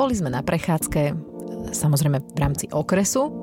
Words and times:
Boli 0.00 0.16
sme 0.16 0.32
na 0.32 0.40
prechádzke, 0.40 1.12
samozrejme 1.76 2.24
v 2.32 2.38
rámci 2.40 2.72
okresu. 2.72 3.36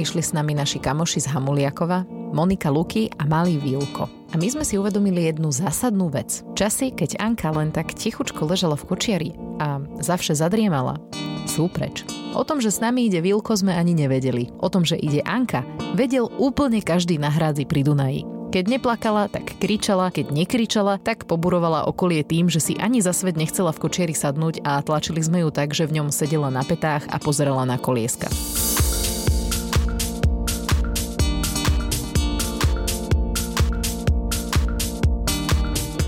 Išli 0.00 0.24
s 0.24 0.32
nami 0.32 0.56
naši 0.56 0.80
kamoši 0.80 1.20
z 1.20 1.28
Hamuliakova, 1.36 2.08
Monika 2.32 2.72
Luky 2.72 3.12
a 3.20 3.28
malý 3.28 3.60
Vilko. 3.60 4.08
A 4.08 4.40
my 4.40 4.48
sme 4.48 4.64
si 4.64 4.80
uvedomili 4.80 5.28
jednu 5.28 5.52
zásadnú 5.52 6.08
vec. 6.08 6.48
Časy, 6.56 6.96
keď 6.96 7.20
Anka 7.20 7.52
len 7.52 7.76
tak 7.76 7.92
tichučko 7.92 8.48
ležala 8.48 8.80
v 8.80 8.88
kočiari 8.88 9.30
a 9.60 9.84
zavše 10.00 10.32
zadriemala, 10.32 10.96
sú 11.44 11.68
preč. 11.68 12.08
O 12.32 12.40
tom, 12.40 12.64
že 12.64 12.72
s 12.72 12.80
nami 12.80 13.12
ide 13.12 13.20
Vilko, 13.20 13.52
sme 13.52 13.76
ani 13.76 13.92
nevedeli. 13.92 14.48
O 14.64 14.72
tom, 14.72 14.88
že 14.88 14.96
ide 14.96 15.20
Anka, 15.28 15.60
vedel 15.92 16.24
úplne 16.40 16.80
každý 16.80 17.20
na 17.20 17.28
hrádzi 17.28 17.68
pri 17.68 17.84
Dunaji. 17.84 18.31
Keď 18.52 18.68
neplakala, 18.68 19.32
tak 19.32 19.56
kričala, 19.56 20.12
keď 20.12 20.28
nekričala, 20.28 21.00
tak 21.00 21.24
poburovala 21.24 21.88
okolie 21.88 22.20
tým, 22.20 22.52
že 22.52 22.60
si 22.60 22.76
ani 22.76 23.00
za 23.00 23.16
svet 23.16 23.32
nechcela 23.32 23.72
v 23.72 23.80
kočieri 23.80 24.12
sadnúť 24.12 24.60
a 24.60 24.84
tlačili 24.84 25.24
sme 25.24 25.40
ju 25.40 25.48
tak, 25.48 25.72
že 25.72 25.88
v 25.88 25.96
ňom 25.96 26.12
sedela 26.12 26.52
na 26.52 26.60
petách 26.60 27.08
a 27.08 27.16
pozerala 27.16 27.64
na 27.64 27.80
kolieska. 27.80 28.28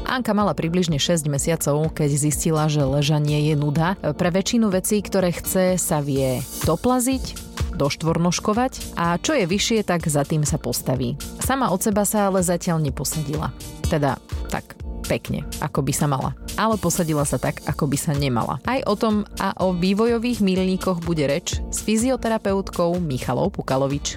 Anka 0.05 0.37
mala 0.37 0.53
približne 0.53 1.01
6 1.01 1.25
mesiacov, 1.33 1.97
keď 1.97 2.11
zistila, 2.13 2.69
že 2.69 2.85
ležanie 2.85 3.41
je 3.49 3.57
nuda. 3.57 3.97
Pre 3.99 4.29
väčšinu 4.29 4.69
vecí, 4.69 5.01
ktoré 5.01 5.33
chce, 5.33 5.81
sa 5.81 6.05
vie 6.05 6.45
doplaziť, 6.69 7.44
doštvornoškovať 7.75 8.97
a 8.97 9.19
čo 9.19 9.35
je 9.37 9.45
vyššie, 9.45 9.85
tak 9.85 10.07
za 10.07 10.23
tým 10.23 10.47
sa 10.47 10.57
postaví. 10.57 11.19
Sama 11.43 11.69
od 11.75 11.83
seba 11.83 12.07
sa 12.07 12.31
ale 12.31 12.41
zatiaľ 12.41 12.81
neposadila. 12.81 13.53
Teda 13.87 14.17
tak 14.49 14.79
pekne, 15.05 15.45
ako 15.61 15.85
by 15.85 15.93
sa 15.93 16.09
mala. 16.09 16.33
Ale 16.57 16.81
posadila 16.81 17.29
sa 17.29 17.37
tak, 17.37 17.61
ako 17.69 17.85
by 17.91 17.99
sa 18.01 18.17
nemala. 18.17 18.57
Aj 18.65 18.81
o 18.89 18.97
tom 18.97 19.29
a 19.37 19.53
o 19.61 19.77
vývojových 19.77 20.41
milníkoch 20.41 21.05
bude 21.05 21.29
reč 21.29 21.61
s 21.69 21.85
fyzioterapeutkou 21.85 22.97
Michalou 22.99 23.53
Pukalovič. 23.53 24.17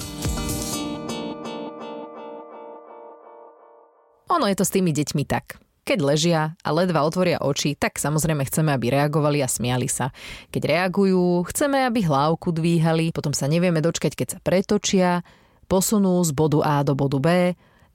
Ono 4.32 4.46
je 4.48 4.56
to 4.56 4.64
s 4.64 4.74
tými 4.74 4.96
deťmi 4.96 5.24
tak. 5.28 5.67
Keď 5.88 6.04
ležia 6.04 6.52
a 6.68 6.70
ledva 6.76 7.08
otvoria 7.08 7.40
oči, 7.40 7.72
tak 7.80 7.96
samozrejme 7.96 8.44
chceme, 8.44 8.76
aby 8.76 8.92
reagovali 8.92 9.40
a 9.40 9.48
smiali 9.48 9.88
sa. 9.88 10.12
Keď 10.52 10.68
reagujú, 10.68 11.48
chceme, 11.48 11.88
aby 11.88 12.04
hlávku 12.04 12.52
dvíhali, 12.52 13.16
potom 13.16 13.32
sa 13.32 13.48
nevieme 13.48 13.80
dočkať, 13.80 14.12
keď 14.12 14.28
sa 14.36 14.40
pretočia, 14.44 15.24
posunú 15.72 16.20
z 16.28 16.36
bodu 16.36 16.60
A 16.68 16.84
do 16.84 16.92
bodu 16.92 17.24
B, 17.24 17.28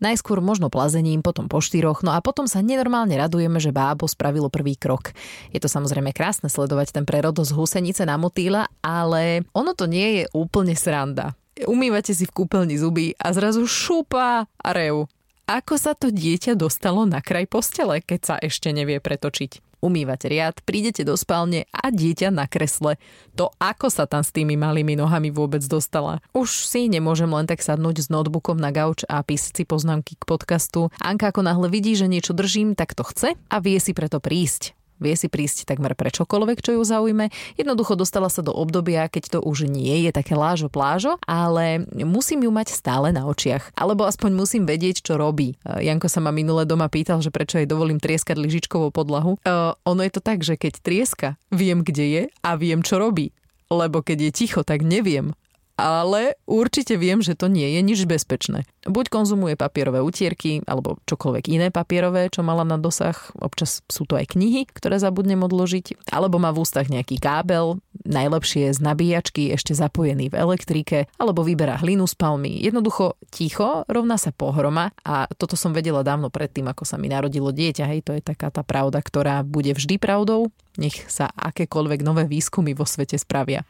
najskôr 0.01 0.41
možno 0.41 0.73
plazením, 0.73 1.21
potom 1.21 1.53
po 1.53 1.61
štyroch, 1.61 2.01
no 2.01 2.17
a 2.17 2.25
potom 2.25 2.49
sa 2.49 2.65
nenormálne 2.65 3.13
radujeme, 3.13 3.61
že 3.61 3.77
bábo 3.77 4.09
spravilo 4.09 4.49
prvý 4.49 4.73
krok. 4.73 5.13
Je 5.53 5.61
to 5.61 5.69
samozrejme 5.69 6.17
krásne 6.17 6.49
sledovať 6.49 6.97
ten 6.97 7.05
prerod 7.05 7.37
z 7.45 7.53
husenice 7.53 8.09
na 8.09 8.17
motýla, 8.17 8.73
ale 8.81 9.45
ono 9.53 9.77
to 9.77 9.85
nie 9.85 10.25
je 10.25 10.25
úplne 10.33 10.73
sranda. 10.73 11.37
Umývate 11.69 12.17
si 12.17 12.25
v 12.25 12.33
kúpeľni 12.41 12.81
zuby 12.81 13.13
a 13.21 13.37
zrazu 13.37 13.69
šupa 13.69 14.49
a 14.49 14.69
rev 14.73 15.05
ako 15.53 15.77
sa 15.77 15.93
to 15.93 16.09
dieťa 16.09 16.57
dostalo 16.57 17.05
na 17.05 17.21
kraj 17.21 17.45
postele, 17.45 18.01
keď 18.01 18.21
sa 18.25 18.35
ešte 18.41 18.73
nevie 18.73 19.05
pretočiť. 19.05 19.61
Umývate 19.83 20.31
riad, 20.31 20.63
prídete 20.63 21.03
do 21.03 21.19
spálne 21.19 21.67
a 21.75 21.91
dieťa 21.91 22.31
na 22.31 22.47
kresle. 22.47 23.03
To 23.35 23.51
ako 23.59 23.91
sa 23.91 24.07
tam 24.07 24.23
s 24.23 24.31
tými 24.31 24.55
malými 24.55 24.95
nohami 24.95 25.35
vôbec 25.35 25.61
dostala. 25.67 26.23
Už 26.33 26.49
si 26.71 26.87
nemôžem 26.87 27.29
len 27.29 27.51
tak 27.51 27.61
sadnúť 27.61 28.07
s 28.07 28.09
notebookom 28.09 28.57
na 28.57 28.71
gauč 28.71 29.03
a 29.11 29.21
písať 29.21 29.53
si 29.61 29.65
poznámky 29.67 30.15
k 30.17 30.25
podcastu. 30.25 30.89
Anka 31.03 31.35
ako 31.35 31.43
náhle 31.43 31.67
vidí, 31.67 31.99
že 31.99 32.07
niečo 32.07 32.31
držím, 32.31 32.79
tak 32.79 32.95
to 32.95 33.03
chce 33.03 33.35
a 33.35 33.57
vie 33.59 33.77
si 33.83 33.91
preto 33.91 34.23
prísť 34.23 34.79
vie 35.03 35.19
si 35.19 35.27
prísť 35.27 35.67
takmer 35.67 35.99
pre 35.99 36.15
čokoľvek, 36.15 36.63
čo 36.63 36.79
ju 36.79 36.83
zaujme. 36.87 37.29
Jednoducho 37.59 37.99
dostala 37.99 38.31
sa 38.31 38.41
do 38.41 38.55
obdobia, 38.55 39.11
keď 39.11 39.37
to 39.37 39.39
už 39.43 39.67
nie 39.67 40.07
je 40.07 40.11
také 40.15 40.39
lážo 40.39 40.71
plážo, 40.71 41.19
ale 41.27 41.83
musím 41.93 42.47
ju 42.47 42.51
mať 42.55 42.71
stále 42.71 43.11
na 43.11 43.27
očiach. 43.27 43.75
Alebo 43.75 44.07
aspoň 44.07 44.31
musím 44.33 44.63
vedieť, 44.65 45.03
čo 45.03 45.19
robí. 45.19 45.59
E, 45.67 45.83
Janko 45.91 46.07
sa 46.07 46.23
ma 46.23 46.31
minule 46.31 46.63
doma 46.63 46.87
pýtal, 46.87 47.19
že 47.19 47.35
prečo 47.35 47.59
jej 47.59 47.67
dovolím 47.67 47.99
trieskať 47.99 48.39
lyžičkovou 48.39 48.95
podlahu. 48.95 49.37
Uh, 49.43 49.75
ono 49.83 50.07
je 50.07 50.13
to 50.15 50.23
tak, 50.23 50.47
že 50.47 50.55
keď 50.55 50.79
trieska, 50.79 51.29
viem, 51.51 51.83
kde 51.83 52.05
je 52.07 52.23
a 52.47 52.51
viem, 52.55 52.81
čo 52.81 53.03
robí. 53.03 53.35
Lebo 53.73 54.05
keď 54.05 54.29
je 54.29 54.31
ticho, 54.31 54.63
tak 54.63 54.87
neviem 54.87 55.35
ale 55.77 56.37
určite 56.45 57.01
viem, 57.01 57.25
že 57.25 57.35
to 57.35 57.49
nie 57.49 57.67
je 57.75 57.81
nič 57.81 58.01
bezpečné. 58.05 58.69
Buď 58.83 59.09
konzumuje 59.09 59.55
papierové 59.55 60.03
utierky, 60.03 60.61
alebo 60.67 60.99
čokoľvek 61.07 61.45
iné 61.49 61.69
papierové, 61.71 62.29
čo 62.29 62.43
mala 62.43 62.67
na 62.67 62.77
dosah, 62.77 63.15
občas 63.39 63.81
sú 63.87 64.05
to 64.05 64.19
aj 64.19 64.35
knihy, 64.35 64.67
ktoré 64.69 64.99
zabudnem 64.99 65.41
odložiť, 65.47 66.11
alebo 66.11 66.43
má 66.43 66.51
v 66.51 66.67
ústach 66.67 66.91
nejaký 66.91 67.23
kábel, 67.23 67.79
najlepšie 68.03 68.75
z 68.75 68.79
nabíjačky 68.83 69.55
ešte 69.55 69.73
zapojený 69.73 70.35
v 70.35 70.39
elektrike, 70.39 70.99
alebo 71.17 71.47
vyberá 71.47 71.79
hlinu 71.79 72.11
z 72.11 72.15
palmy. 72.19 72.59
Jednoducho 72.59 73.15
ticho 73.31 73.87
rovná 73.87 74.19
sa 74.19 74.35
pohroma 74.35 74.91
a 75.07 75.31
toto 75.39 75.55
som 75.55 75.71
vedela 75.71 76.03
dávno 76.03 76.29
predtým, 76.29 76.67
ako 76.67 76.83
sa 76.83 76.99
mi 76.99 77.07
narodilo 77.07 77.55
dieťa. 77.55 77.85
Hej, 77.87 78.01
to 78.03 78.13
je 78.19 78.23
taká 78.23 78.51
tá 78.51 78.67
pravda, 78.67 78.99
ktorá 78.99 79.47
bude 79.47 79.71
vždy 79.73 79.97
pravdou, 80.03 80.51
nech 80.75 81.07
sa 81.07 81.31
akékoľvek 81.31 82.01
nové 82.03 82.27
výskumy 82.27 82.75
vo 82.75 82.83
svete 82.83 83.15
spravia. 83.15 83.63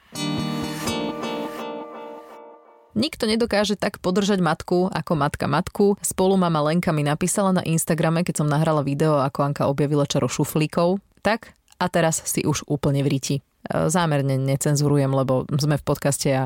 Nikto 2.93 3.25
nedokáže 3.25 3.81
tak 3.81 4.05
podržať 4.05 4.45
matku 4.45 4.93
ako 4.93 5.13
matka 5.17 5.49
matku. 5.49 5.97
Spolu 6.05 6.37
mama 6.37 6.61
Lenka 6.61 6.93
mi 6.93 7.01
napísala 7.01 7.57
na 7.57 7.65
Instagrame, 7.65 8.21
keď 8.21 8.45
som 8.45 8.49
nahrala 8.53 8.85
video, 8.85 9.17
ako 9.17 9.49
Anka 9.49 9.65
objavila 9.65 10.05
čaro 10.05 10.29
šuflíkov. 10.29 11.01
Tak 11.25 11.57
a 11.81 11.87
teraz 11.89 12.21
si 12.29 12.45
už 12.45 12.69
úplne 12.69 13.01
vríti. 13.01 13.41
E, 13.41 13.89
zámerne 13.89 14.39
necenzurujem, 14.39 15.11
lebo 15.11 15.49
sme 15.55 15.79
v 15.79 15.87
podcaste 15.87 16.29
a 16.31 16.45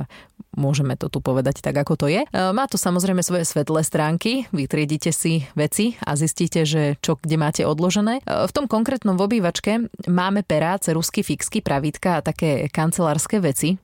môžeme 0.56 0.96
to 0.96 1.08
tu 1.08 1.18
povedať 1.20 1.60
tak, 1.60 1.76
ako 1.76 1.96
to 1.98 2.06
je. 2.08 2.22
E, 2.24 2.28
má 2.54 2.68
to 2.70 2.78
samozrejme 2.80 3.20
svoje 3.20 3.44
svetlé 3.44 3.84
stránky, 3.84 4.48
vytriedite 4.52 5.10
si 5.10 5.44
veci 5.58 5.98
a 6.04 6.16
zistíte, 6.16 6.62
že 6.62 6.96
čo 7.00 7.20
kde 7.20 7.36
máte 7.36 7.62
odložené. 7.64 8.20
E, 8.20 8.22
v 8.24 8.52
tom 8.52 8.68
konkrétnom 8.68 9.18
v 9.18 9.28
obývačke 9.28 9.88
máme 10.08 10.44
perá, 10.44 10.80
cerusky, 10.80 11.20
fixky, 11.24 11.60
pravítka 11.60 12.20
a 12.20 12.24
také 12.24 12.68
kancelárske 12.72 13.40
veci, 13.40 13.76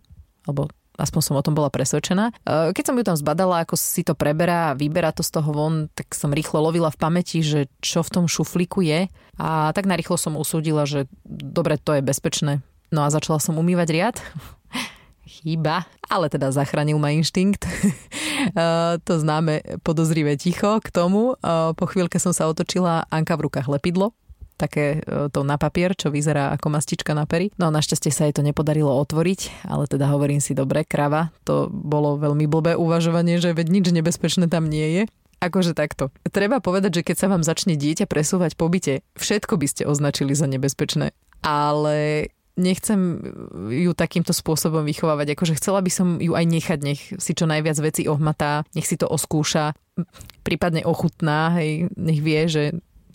alebo 0.48 0.68
aspoň 0.98 1.20
som 1.20 1.34
o 1.38 1.44
tom 1.44 1.56
bola 1.56 1.72
presvedčená. 1.72 2.32
E, 2.32 2.72
keď 2.76 2.84
som 2.84 2.96
ju 2.98 3.04
tam 3.04 3.16
zbadala, 3.16 3.64
ako 3.64 3.74
si 3.78 4.04
to 4.04 4.12
preberá 4.12 4.72
a 4.72 4.76
vyberá 4.76 5.12
to 5.12 5.24
z 5.24 5.40
toho 5.40 5.50
von, 5.52 5.74
tak 5.92 6.12
som 6.12 6.34
rýchlo 6.34 6.60
lovila 6.60 6.92
v 6.92 7.00
pamäti, 7.00 7.40
že 7.40 7.68
čo 7.80 8.04
v 8.04 8.12
tom 8.12 8.24
šuflíku 8.28 8.84
je 8.84 9.08
a 9.40 9.72
tak 9.72 9.88
narýchlo 9.88 10.20
som 10.20 10.36
usúdila, 10.36 10.84
že 10.84 11.08
dobre, 11.24 11.80
to 11.80 11.96
je 11.96 12.02
bezpečné. 12.04 12.60
No 12.92 13.04
a 13.04 13.08
začala 13.08 13.40
som 13.40 13.56
umývať 13.56 13.88
riad. 13.88 14.16
Chyba, 15.32 15.88
ale 16.12 16.28
teda 16.28 16.52
zachránil 16.52 17.00
ma 17.00 17.14
inštinkt. 17.14 17.64
E, 18.42 18.98
to 19.06 19.22
známe 19.22 19.62
podozrivé 19.86 20.34
ticho 20.34 20.82
k 20.82 20.90
tomu. 20.90 21.38
E, 21.38 21.72
po 21.78 21.86
chvíľke 21.86 22.18
som 22.18 22.34
sa 22.34 22.50
otočila, 22.50 23.06
Anka 23.06 23.38
v 23.38 23.46
rukách 23.46 23.70
lepidlo 23.70 24.10
také 24.62 25.02
e, 25.02 25.26
to 25.34 25.42
na 25.42 25.58
papier, 25.58 25.98
čo 25.98 26.14
vyzerá 26.14 26.54
ako 26.54 26.70
mastička 26.70 27.10
na 27.18 27.26
pery. 27.26 27.50
No 27.58 27.74
našťastie 27.74 28.14
sa 28.14 28.30
jej 28.30 28.34
to 28.38 28.46
nepodarilo 28.46 28.94
otvoriť, 29.02 29.66
ale 29.66 29.90
teda 29.90 30.06
hovorím 30.06 30.38
si 30.38 30.54
dobre, 30.54 30.86
krava, 30.86 31.34
to 31.42 31.66
bolo 31.66 32.14
veľmi 32.22 32.46
blbé 32.46 32.78
uvažovanie, 32.78 33.42
že 33.42 33.50
veď 33.50 33.66
nič 33.82 33.86
nebezpečné 33.90 34.46
tam 34.46 34.70
nie 34.70 35.02
je. 35.02 35.02
Akože 35.42 35.74
takto. 35.74 36.14
Treba 36.30 36.62
povedať, 36.62 37.02
že 37.02 37.06
keď 37.10 37.16
sa 37.18 37.26
vám 37.26 37.42
začne 37.42 37.74
dieťa 37.74 38.06
presúvať 38.06 38.54
po 38.54 38.70
byte, 38.70 39.02
všetko 39.18 39.58
by 39.58 39.66
ste 39.66 39.82
označili 39.90 40.38
za 40.38 40.46
nebezpečné. 40.46 41.10
Ale 41.42 42.30
nechcem 42.54 43.18
ju 43.72 43.90
takýmto 43.96 44.30
spôsobom 44.30 44.84
vychovávať. 44.84 45.34
Akože 45.34 45.58
chcela 45.58 45.80
by 45.80 45.90
som 45.90 46.08
ju 46.20 46.36
aj 46.36 46.46
nechať, 46.46 46.78
nech 46.84 47.00
si 47.16 47.32
čo 47.32 47.48
najviac 47.48 47.74
veci 47.80 48.06
ohmatá, 48.06 48.62
nech 48.76 48.86
si 48.86 49.00
to 49.00 49.08
oskúša, 49.08 49.72
prípadne 50.44 50.84
ochutná, 50.84 51.56
hej, 51.60 51.88
nech 51.96 52.20
vie, 52.20 52.40
že 52.48 52.62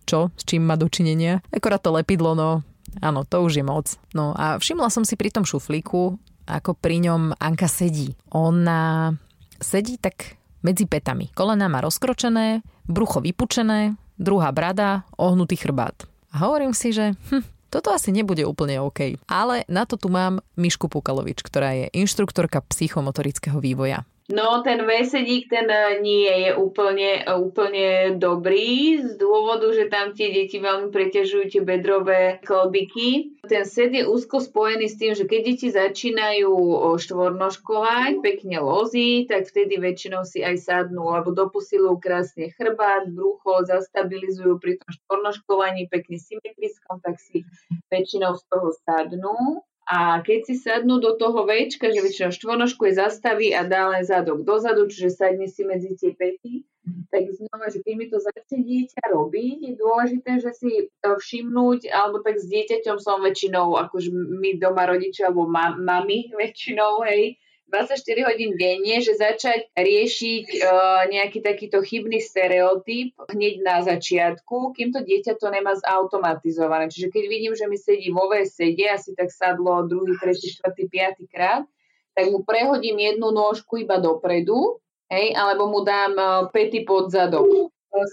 čo, 0.07 0.31
s 0.39 0.47
čím 0.47 0.63
má 0.63 0.79
dočinenia. 0.79 1.43
Akorát 1.51 1.83
to 1.83 1.91
lepidlo, 1.91 2.31
no 2.33 2.63
áno, 3.03 3.27
to 3.27 3.43
už 3.43 3.59
je 3.59 3.65
moc. 3.65 3.99
No 4.15 4.33
a 4.33 4.57
všimla 4.57 4.89
som 4.89 5.03
si 5.03 5.19
pri 5.19 5.29
tom 5.29 5.43
šuflíku, 5.43 6.17
ako 6.47 6.71
pri 6.79 7.03
ňom 7.03 7.35
Anka 7.37 7.67
sedí. 7.67 8.15
Ona 8.31 9.11
sedí 9.59 9.99
tak 9.99 10.39
medzi 10.63 10.87
petami. 10.87 11.29
Kolena 11.35 11.67
má 11.67 11.83
rozkročené, 11.83 12.63
brucho 12.87 13.19
vypučené, 13.21 13.99
druhá 14.17 14.49
brada, 14.55 15.05
ohnutý 15.19 15.59
chrbát. 15.59 16.07
A 16.33 16.47
hovorím 16.47 16.73
si, 16.73 16.91
že 16.95 17.13
hm, 17.29 17.43
toto 17.67 17.91
asi 17.91 18.15
nebude 18.15 18.43
úplne 18.47 18.79
OK. 18.81 19.19
Ale 19.27 19.67
na 19.67 19.83
to 19.83 19.99
tu 19.99 20.07
mám 20.07 20.39
Mišku 20.55 20.87
Pukalovič, 20.87 21.43
ktorá 21.43 21.75
je 21.75 21.85
inštruktorka 21.93 22.63
psychomotorického 22.63 23.59
vývoja. 23.59 24.07
No, 24.27 24.59
ten 24.59 24.83
vesedík, 24.83 25.47
ten 25.47 25.71
e, 25.71 26.03
nie 26.03 26.27
je 26.27 26.51
úplne, 26.59 27.23
e, 27.23 27.31
úplne 27.31 28.19
dobrý 28.19 28.99
z 28.99 29.15
dôvodu, 29.15 29.71
že 29.71 29.87
tam 29.87 30.11
tie 30.11 30.35
deti 30.35 30.59
veľmi 30.59 30.91
preťažujú 30.91 31.47
tie 31.47 31.63
bedrové 31.63 32.43
klbiky. 32.43 33.39
Ten 33.47 33.63
sed 33.63 33.95
je 33.95 34.03
úzko 34.03 34.43
spojený 34.43 34.91
s 34.91 34.99
tým, 34.99 35.15
že 35.15 35.23
keď 35.23 35.41
deti 35.47 35.67
začínajú 35.71 36.51
štvornoškovať, 36.99 38.19
pekne 38.19 38.59
lozí, 38.59 39.23
tak 39.31 39.47
vtedy 39.47 39.79
väčšinou 39.79 40.27
si 40.27 40.43
aj 40.43 40.59
sadnú, 40.59 41.07
alebo 41.07 41.31
doposilujú 41.31 41.95
krásne 41.95 42.51
chrbát, 42.51 43.07
brucho, 43.07 43.63
zastabilizujú 43.63 44.59
pri 44.59 44.75
tom 44.83 44.91
štvornoškovaní 44.91 45.87
pekne 45.87 46.19
symetriskom, 46.19 46.99
tak 46.99 47.15
si 47.23 47.47
väčšinou 47.87 48.35
z 48.35 48.43
toho 48.51 48.75
sadnú 48.83 49.63
A 49.87 50.19
keď 50.19 50.39
si 50.51 50.55
sadnú 50.59 50.99
do 50.99 51.15
toho 51.15 51.47
väčka, 51.47 51.87
že 51.87 52.03
väčšinou 52.03 52.35
štvornožku 52.35 52.91
je 52.91 52.99
zastaví 52.99 53.55
a 53.55 53.63
dá 53.63 53.87
len 53.87 54.03
zadok 54.03 54.43
dozadu, 54.43 54.83
čiže 54.91 55.15
sadne 55.15 55.47
si 55.47 55.63
medzi 55.63 55.95
tie 55.95 56.11
pety, 56.11 56.67
tak 57.07 57.23
znova, 57.31 57.71
že 57.71 57.79
keď 57.79 57.93
mi 57.95 58.05
to 58.11 58.19
začne 58.19 58.67
dieťa 58.67 59.03
robiť, 59.15 59.57
je 59.63 59.73
dôležité, 59.79 60.31
že 60.43 60.51
si 60.59 60.69
všimnúť, 61.03 61.87
alebo 61.87 62.19
tak 62.19 62.35
s 62.35 62.51
dieťaťom 62.51 62.99
som 62.99 63.23
väčšinou, 63.23 63.79
akože 63.87 64.11
my 64.11 64.59
doma 64.59 64.91
rodičia, 64.91 65.31
alebo 65.31 65.47
ma, 65.47 65.71
mami 65.71 66.35
väčšinou, 66.35 67.07
hej, 67.07 67.39
24 67.67 68.27
hodín 68.31 68.55
denne, 68.55 69.03
že 69.03 69.19
začať 69.19 69.67
riešiť 69.75 70.45
uh, 70.63 71.03
nejaký 71.11 71.43
takýto 71.43 71.83
chybný 71.83 72.23
stereotyp 72.23 73.11
hneď 73.27 73.55
na 73.59 73.77
začiatku, 73.83 74.71
kým 74.71 74.95
to 74.95 75.03
dieťa 75.03 75.35
to 75.35 75.51
nemá 75.51 75.75
zautomatizované. 75.75 76.87
Čiže 76.87 77.11
keď 77.11 77.23
vidím, 77.27 77.53
že 77.59 77.67
mi 77.67 77.75
sedí 77.75 78.07
vo 78.07 78.31
sede, 78.47 78.87
asi 78.87 79.11
tak 79.19 79.35
sadlo 79.35 79.83
druhý, 79.83 80.15
tretí, 80.15 80.47
štvrtý, 80.47 80.87
piatý 80.87 81.27
krát, 81.27 81.67
tak 82.15 82.31
mu 82.31 82.47
prehodím 82.47 83.03
jednu 83.03 83.35
nôžku 83.35 83.83
iba 83.83 83.99
dopredu, 83.99 84.79
hej, 85.11 85.35
alebo 85.35 85.67
mu 85.67 85.83
dám 85.83 86.13
uh, 86.15 86.47
pety 86.47 86.87
pod 86.87 87.11
zadok. 87.11 87.67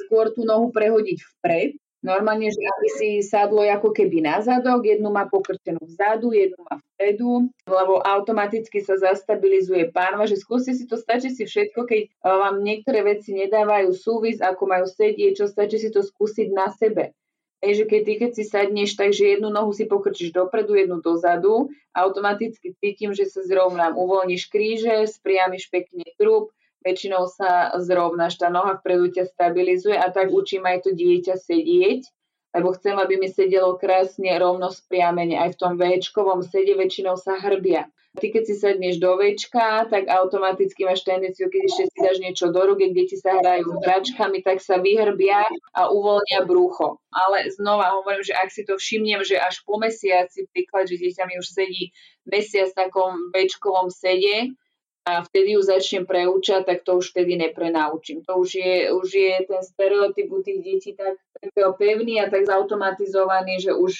Skôr 0.06 0.32
tú 0.32 0.42
nohu 0.48 0.72
prehodiť 0.74 1.18
vpred, 1.20 1.78
Normálne, 2.04 2.52
že 2.52 2.60
aby 2.60 2.88
si 3.00 3.08
sadlo 3.24 3.64
ako 3.64 3.96
keby 3.96 4.20
na 4.20 4.44
zadok, 4.44 4.84
jednu 4.84 5.08
má 5.08 5.24
pokrčenú 5.24 5.80
vzadu, 5.88 6.36
jednu 6.36 6.60
má 6.68 6.76
vpredu, 6.76 7.48
lebo 7.64 8.04
automaticky 8.04 8.84
sa 8.84 9.00
zastabilizuje 9.00 9.88
pánva, 9.88 10.28
že 10.28 10.36
skúste 10.36 10.76
si 10.76 10.84
to, 10.84 11.00
stačí 11.00 11.32
si 11.32 11.48
všetko, 11.48 11.80
keď 11.88 12.02
vám 12.20 12.60
niektoré 12.60 13.00
veci 13.00 13.32
nedávajú 13.32 13.96
súvis, 13.96 14.44
ako 14.44 14.68
majú 14.68 14.84
sedieť, 14.84 15.32
čo 15.32 15.48
stačí 15.48 15.80
si 15.80 15.88
to 15.88 16.04
skúsiť 16.04 16.52
na 16.52 16.68
sebe. 16.76 17.16
Ej, 17.64 17.80
že 17.80 17.84
keď 17.88 18.00
ty, 18.04 18.12
keď 18.20 18.30
si 18.36 18.44
sadneš, 18.44 18.92
takže 19.00 19.40
jednu 19.40 19.48
nohu 19.48 19.72
si 19.72 19.88
pokrčíš 19.88 20.36
dopredu, 20.36 20.76
jednu 20.76 21.00
dozadu, 21.00 21.72
automaticky 21.96 22.76
cítim, 22.76 23.16
že 23.16 23.24
sa 23.24 23.40
zrovnám, 23.40 23.96
uvoľníš 23.96 24.52
kríže, 24.52 25.08
spriamiš 25.08 25.72
pekne 25.72 26.04
trup, 26.20 26.52
väčšinou 26.84 27.26
sa 27.26 27.72
zrovnáš, 27.81 28.36
tá 28.36 28.52
noha 28.52 28.76
vpredu 28.78 29.10
ťa 29.10 29.25
stabilizuje 29.32 29.96
a 29.96 30.12
tak 30.12 30.31
učím 30.31 30.69
aj 30.69 30.84
to 30.84 30.90
dieťa 30.92 31.34
sedieť, 31.40 32.04
lebo 32.54 32.70
chcem, 32.78 32.94
aby 32.94 33.19
mi 33.19 33.26
sedelo 33.26 33.75
krásne 33.75 34.31
rovno 34.38 34.70
spriamene. 34.70 35.34
Aj 35.34 35.50
v 35.50 35.58
tom 35.58 35.75
Včkovom 35.75 36.46
sede 36.46 36.78
väčšinou 36.78 37.19
sa 37.19 37.34
hrbia. 37.40 37.90
Ty 38.14 38.31
keď 38.31 38.42
si 38.46 38.54
sedneš 38.54 39.02
do 39.02 39.19
Včka, 39.19 39.90
tak 39.90 40.06
automaticky 40.06 40.86
máš 40.86 41.02
tendenciu, 41.02 41.50
keď 41.50 41.62
ešte 41.66 41.82
si 41.90 41.98
dáš 41.98 42.22
niečo 42.22 42.54
do 42.54 42.62
ruky, 42.62 42.94
deti 42.94 43.19
sa 43.19 43.34
hrajú 43.42 43.82
hračkami, 43.82 44.38
tak 44.38 44.62
sa 44.62 44.78
vyhrbia 44.78 45.42
a 45.75 45.90
uvoľnia 45.90 46.46
brucho. 46.46 47.02
Ale 47.10 47.50
znova 47.50 47.90
hovorím, 47.98 48.22
že 48.22 48.38
ak 48.38 48.54
si 48.54 48.62
to 48.62 48.78
všimnem, 48.78 49.26
že 49.26 49.34
až 49.34 49.66
po 49.66 49.82
mesiaci, 49.82 50.46
príklad, 50.54 50.87
že 50.87 51.02
dieťa 51.02 51.26
mi 51.26 51.42
už 51.42 51.48
sedí 51.50 51.90
mesiac 52.22 52.70
v 52.70 52.78
takom 52.87 53.19
Včkovom 53.34 53.90
sede, 53.90 54.54
a 55.04 55.20
vtedy 55.20 55.52
ju 55.52 55.60
začnem 55.60 56.08
preúčať, 56.08 56.64
tak 56.64 56.80
to 56.80 56.96
už 56.96 57.12
vtedy 57.12 57.36
neprenaučím. 57.36 58.24
To 58.24 58.40
už 58.40 58.56
je, 58.56 58.88
už 58.88 59.08
je 59.12 59.36
ten 59.44 59.60
stereotyp 59.60 60.32
u 60.32 60.40
tých 60.40 60.60
detí 60.64 60.90
tak, 60.96 61.20
tak 61.36 61.52
pevný 61.76 62.24
a 62.24 62.32
tak 62.32 62.48
zautomatizovaný, 62.48 63.60
že 63.60 63.76
už 63.76 63.92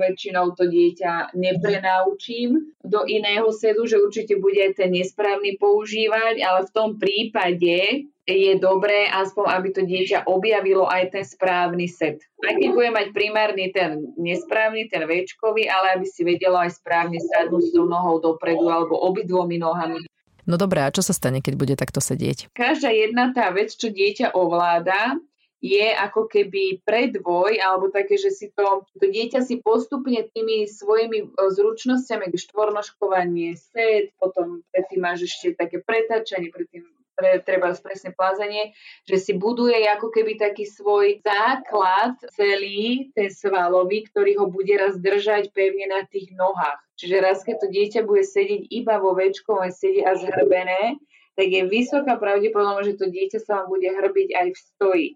väčšinou 0.00 0.56
to 0.56 0.64
dieťa 0.72 1.36
neprenaučím 1.36 2.72
do 2.80 3.04
iného 3.04 3.52
sedu, 3.52 3.84
že 3.84 4.00
určite 4.00 4.40
bude 4.40 4.56
aj 4.72 4.80
ten 4.80 4.88
nesprávny 4.96 5.60
používať, 5.60 6.40
ale 6.40 6.64
v 6.64 6.72
tom 6.72 6.96
prípade 6.96 8.08
je 8.24 8.52
dobré 8.56 9.04
aspoň, 9.12 9.44
aby 9.52 9.68
to 9.68 9.82
dieťa 9.84 10.24
objavilo 10.32 10.88
aj 10.88 11.12
ten 11.12 11.24
správny 11.28 11.92
set. 11.92 12.24
Aj 12.40 12.56
keď 12.56 12.70
bude 12.72 12.88
mať 12.88 13.06
primárny 13.12 13.68
ten 13.68 14.00
nesprávny, 14.16 14.88
ten 14.88 15.04
väčkový, 15.04 15.68
ale 15.68 16.00
aby 16.00 16.08
si 16.08 16.24
vedelo 16.24 16.56
aj 16.56 16.80
správne 16.80 17.20
sadnúť 17.20 17.68
s 17.68 17.76
nohou 17.76 18.16
dopredu 18.24 18.64
alebo 18.64 18.96
obidvomi 18.96 19.60
nohami 19.60 20.08
No 20.48 20.56
dobré, 20.56 20.80
a 20.80 20.88
čo 20.88 21.04
sa 21.04 21.12
stane, 21.12 21.44
keď 21.44 21.54
bude 21.60 21.74
takto 21.76 22.00
sedieť? 22.00 22.48
Každá 22.56 22.88
jedna 22.88 23.36
tá 23.36 23.52
vec, 23.52 23.68
čo 23.76 23.92
dieťa 23.92 24.32
ovláda, 24.32 25.20
je 25.60 25.90
ako 25.92 26.30
keby 26.30 26.80
predvoj, 26.86 27.58
alebo 27.60 27.92
také, 27.92 28.16
že 28.16 28.32
si 28.32 28.48
to, 28.54 28.88
to 28.96 29.06
dieťa 29.10 29.44
si 29.44 29.60
postupne 29.60 30.24
tými 30.32 30.64
svojimi 30.70 31.18
e, 31.20 31.26
zručnosťami, 31.34 32.30
štvornoškovanie, 32.30 33.58
set, 33.58 34.14
potom 34.16 34.62
predtým 34.70 35.00
máš 35.02 35.26
ešte 35.28 35.58
také 35.58 35.82
pretáčanie, 35.82 36.48
predtým 36.48 36.86
pre, 37.18 37.42
treba 37.42 37.74
presne 37.74 38.14
plázanie, 38.14 38.70
že 39.02 39.18
si 39.18 39.32
buduje 39.34 39.82
ako 39.90 40.14
keby 40.14 40.38
taký 40.38 40.62
svoj 40.70 41.18
základ 41.26 42.14
celý, 42.38 43.10
ten 43.18 43.26
svalový, 43.26 44.06
ktorý 44.06 44.38
ho 44.38 44.46
bude 44.46 44.78
raz 44.78 44.94
držať 44.94 45.50
pevne 45.50 45.90
na 45.90 46.06
tých 46.06 46.30
nohách. 46.38 46.78
Čiže 46.94 47.16
raz, 47.18 47.42
keď 47.42 47.66
to 47.66 47.68
dieťa 47.74 48.00
bude 48.06 48.22
sedieť 48.22 48.70
iba 48.70 49.02
vo 49.02 49.18
väčkovom 49.18 49.74
sedí 49.74 50.06
a 50.06 50.14
zhrbené, 50.14 51.02
tak 51.34 51.50
je 51.50 51.66
vysoká 51.66 52.14
pravdepodobnosť, 52.18 52.86
že 52.86 52.98
to 52.98 53.06
dieťa 53.10 53.38
sa 53.42 53.62
vám 53.62 53.66
bude 53.74 53.90
hrbiť 53.90 54.28
aj 54.38 54.48
v 54.54 54.58
stoji 54.58 55.08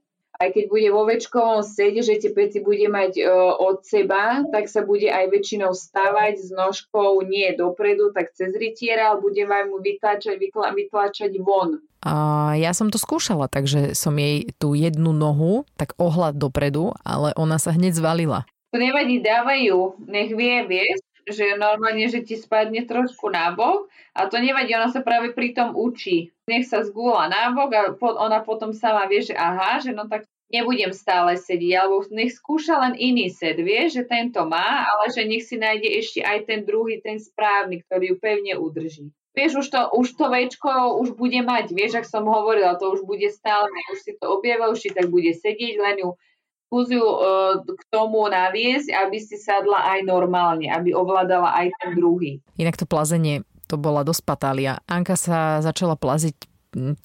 aj 0.42 0.48
keď 0.58 0.64
bude 0.66 0.88
vo 0.90 1.06
väčkovom 1.06 1.62
sede, 1.62 2.02
že 2.02 2.18
tie 2.18 2.34
pety 2.34 2.66
bude 2.66 2.90
mať 2.90 3.20
e, 3.20 3.22
od 3.62 3.86
seba, 3.86 4.42
tak 4.50 4.66
sa 4.66 4.82
bude 4.82 5.06
aj 5.06 5.30
väčšinou 5.30 5.70
stávať 5.70 6.42
s 6.42 6.48
nožkou 6.50 7.22
nie 7.22 7.54
dopredu, 7.54 8.10
tak 8.10 8.34
cez 8.34 8.50
rytiera, 8.50 9.14
ale 9.14 9.22
bude 9.22 9.44
vám 9.46 9.70
mu 9.70 9.78
vytlačať, 9.78 10.34
vytla, 10.40 10.74
vytlačať 10.74 11.38
von. 11.38 11.78
A 12.02 12.14
ja 12.58 12.74
som 12.74 12.90
to 12.90 12.98
skúšala, 12.98 13.46
takže 13.46 13.94
som 13.94 14.18
jej 14.18 14.50
tú 14.58 14.74
jednu 14.74 15.14
nohu 15.14 15.62
tak 15.78 15.94
ohľad 16.02 16.34
dopredu, 16.34 16.98
ale 17.06 17.30
ona 17.38 17.62
sa 17.62 17.70
hneď 17.70 17.94
zvalila. 17.94 18.42
To 18.74 18.80
nevadí, 18.82 19.22
dávajú, 19.22 20.02
nech 20.10 20.34
vie, 20.34 20.66
vieš, 20.66 20.98
že 21.30 21.54
normálne, 21.54 22.10
že 22.10 22.26
ti 22.26 22.34
spadne 22.34 22.82
trošku 22.82 23.30
nábok 23.30 23.86
a 24.18 24.26
to 24.26 24.42
nevadí, 24.42 24.74
ona 24.74 24.90
sa 24.90 25.06
práve 25.06 25.30
pri 25.30 25.54
tom 25.54 25.78
učí. 25.78 26.34
Nech 26.50 26.66
sa 26.66 26.82
zgúla 26.82 27.30
nábok 27.30 27.70
a 27.70 27.82
ona 28.18 28.42
potom 28.42 28.74
sama 28.74 29.06
vie, 29.06 29.22
že 29.22 29.38
aha, 29.38 29.78
že 29.78 29.94
no 29.94 30.10
tak 30.10 30.26
nebudem 30.50 30.90
stále 30.90 31.38
sedieť, 31.38 31.74
alebo 31.78 32.02
nech 32.10 32.34
skúša 32.34 32.82
len 32.82 32.94
iný 32.98 33.30
set, 33.30 33.56
vie, 33.56 33.88
že 33.88 34.04
tento 34.04 34.42
má, 34.44 34.84
ale 34.84 35.08
že 35.14 35.22
nech 35.24 35.46
si 35.46 35.56
nájde 35.56 35.88
ešte 36.02 36.20
aj 36.20 36.38
ten 36.50 36.60
druhý, 36.66 36.98
ten 36.98 37.16
správny, 37.22 37.80
ktorý 37.86 38.12
ju 38.12 38.16
pevne 38.18 38.52
udrží. 38.58 39.08
Vieš, 39.32 39.64
už 39.64 39.66
to, 39.72 39.80
už 39.96 40.08
to 40.12 40.26
večko 40.28 41.00
už 41.00 41.16
bude 41.16 41.40
mať, 41.40 41.72
vieš, 41.72 42.04
ak 42.04 42.06
som 42.06 42.28
hovorila, 42.28 42.76
to 42.76 42.92
už 42.92 43.08
bude 43.08 43.24
stále, 43.32 43.64
už 43.88 44.04
si 44.04 44.12
to 44.20 44.28
objavil, 44.28 44.76
tak 44.76 45.08
bude 45.08 45.32
sedieť, 45.32 45.74
len 45.80 45.96
ju 46.04 46.10
skús 46.72 46.88
ju 46.88 47.04
uh, 47.04 47.60
k 47.60 47.82
tomu 47.92 48.24
naviesť, 48.32 48.96
aby 48.96 49.20
si 49.20 49.36
sadla 49.36 49.92
aj 49.92 50.08
normálne, 50.08 50.72
aby 50.72 50.96
ovládala 50.96 51.52
aj 51.52 51.68
ten 51.76 51.92
druhý. 51.92 52.40
Inak 52.56 52.80
to 52.80 52.88
plazenie, 52.88 53.44
to 53.68 53.76
bola 53.76 54.00
dosť 54.00 54.24
patália. 54.24 54.80
Anka 54.88 55.12
sa 55.20 55.60
začala 55.60 56.00
plaziť 56.00 56.48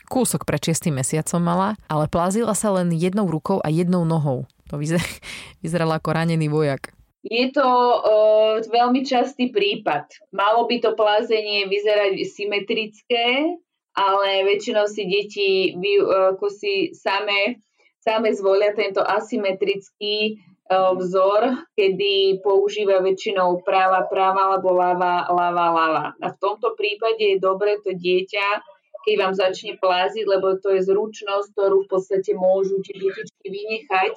kúsok 0.08 0.48
pred 0.48 0.64
6 0.64 0.88
mesiacom 0.96 1.44
mala, 1.44 1.70
ale 1.92 2.08
plázila 2.08 2.56
sa 2.56 2.72
len 2.80 2.96
jednou 2.96 3.28
rukou 3.28 3.60
a 3.60 3.68
jednou 3.68 4.08
nohou. 4.08 4.48
To 4.72 4.80
vyzerala 5.64 6.00
ako 6.00 6.10
ranený 6.16 6.48
vojak. 6.48 6.96
Je 7.28 7.52
to 7.52 7.68
uh, 7.68 8.64
veľmi 8.64 9.04
častý 9.04 9.52
prípad. 9.52 10.32
Malo 10.32 10.64
by 10.64 10.80
to 10.80 10.96
plázenie 10.96 11.68
vyzerať 11.68 12.24
symetrické, 12.24 13.52
ale 14.00 14.48
väčšinou 14.48 14.88
si 14.88 15.04
deti 15.04 15.50
vy, 15.76 16.00
uh, 16.08 16.40
si 16.48 16.96
same, 16.96 17.60
same 18.00 18.32
zvolia 18.32 18.72
tento 18.72 19.04
asymetrický 19.04 20.40
uh, 20.72 20.96
vzor, 20.96 21.68
kedy 21.76 22.40
používa 22.40 23.04
väčšinou 23.04 23.60
práva, 23.68 24.08
práva 24.08 24.56
alebo 24.56 24.72
ľava, 24.72 25.28
ľava, 25.28 25.66
ľava. 25.76 26.06
A 26.24 26.32
v 26.32 26.38
tomto 26.40 26.80
prípade 26.80 27.36
je 27.36 27.44
dobre 27.44 27.84
to 27.84 27.92
dieťa 27.92 28.64
keď 29.08 29.24
vám 29.24 29.34
začne 29.40 29.80
pláziť, 29.80 30.28
lebo 30.28 30.60
to 30.60 30.76
je 30.76 30.84
zručnosť, 30.84 31.56
ktorú 31.56 31.88
v 31.88 31.92
podstate 31.96 32.36
môžu 32.36 32.84
tie 32.84 32.92
detičky 32.92 33.48
vynechať. 33.48 34.14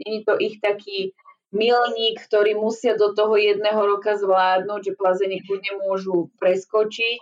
Není 0.00 0.24
to 0.24 0.40
ich 0.40 0.56
taký 0.64 1.12
milník, 1.50 2.22
ktorý 2.26 2.54
musia 2.54 2.94
do 2.94 3.10
toho 3.14 3.34
jedného 3.34 3.78
roka 3.82 4.14
zvládnuť, 4.14 4.80
že 4.86 4.98
plazenie 4.98 5.42
kľudne 5.42 5.82
môžu 5.86 6.30
preskočiť. 6.38 7.18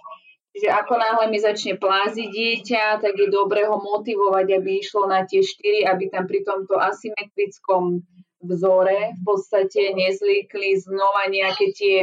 Čiže 0.49 0.69
ako 0.75 0.95
náhle 0.97 1.31
mi 1.31 1.39
začne 1.39 1.77
pláziť 1.77 2.29
dieťa, 2.29 3.05
tak 3.05 3.15
je 3.15 3.29
dobré 3.31 3.69
ho 3.69 3.79
motivovať, 3.79 4.47
aby 4.59 4.81
išlo 4.81 5.07
na 5.07 5.23
tie 5.23 5.45
štyri, 5.45 5.85
aby 5.87 6.09
tam 6.11 6.25
pri 6.27 6.43
tomto 6.43 6.77
asymetrickom 6.77 8.03
vzore 8.43 9.19
v 9.19 9.23
podstate 9.27 9.93
nezlikli 9.95 10.79
znova 10.79 11.27
nejaké 11.31 11.75
tie 11.75 11.97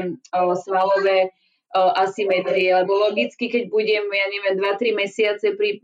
svalové 0.62 1.32
asymetrie, 1.75 2.72
lebo 2.72 2.96
logicky, 2.96 3.51
keď 3.51 3.67
budem, 3.67 4.08
ja 4.08 4.27
neviem, 4.32 4.55
2-3 4.63 4.96
mesiace 4.96 5.51
pri, 5.60 5.84